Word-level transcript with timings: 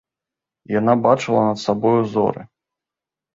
Яна 0.79 0.95
бачыла 1.07 1.43
над 1.49 1.61
сабою 1.65 2.01
зоры. 2.15 2.41